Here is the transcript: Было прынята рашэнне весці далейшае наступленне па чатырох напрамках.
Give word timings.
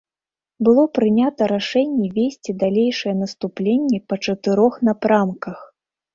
Было 0.67 0.85
прынята 0.97 1.49
рашэнне 1.51 2.07
весці 2.15 2.51
далейшае 2.65 3.15
наступленне 3.21 3.99
па 4.09 4.15
чатырох 4.27 4.73
напрамках. 4.91 5.57